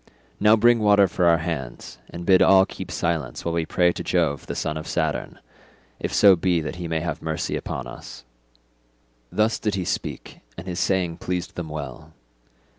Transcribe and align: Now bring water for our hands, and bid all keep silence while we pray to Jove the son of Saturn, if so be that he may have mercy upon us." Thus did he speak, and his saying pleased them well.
Now 0.39 0.55
bring 0.55 0.79
water 0.79 1.07
for 1.07 1.25
our 1.25 1.37
hands, 1.37 1.99
and 2.09 2.25
bid 2.25 2.41
all 2.41 2.65
keep 2.65 2.89
silence 2.89 3.45
while 3.45 3.53
we 3.53 3.67
pray 3.67 3.91
to 3.91 4.01
Jove 4.03 4.47
the 4.47 4.55
son 4.55 4.75
of 4.75 4.87
Saturn, 4.87 5.37
if 5.99 6.11
so 6.11 6.35
be 6.35 6.59
that 6.59 6.77
he 6.77 6.87
may 6.87 7.01
have 7.01 7.21
mercy 7.21 7.55
upon 7.55 7.85
us." 7.85 8.25
Thus 9.31 9.59
did 9.59 9.75
he 9.75 9.85
speak, 9.85 10.39
and 10.57 10.65
his 10.65 10.79
saying 10.79 11.17
pleased 11.17 11.53
them 11.53 11.69
well. 11.69 12.13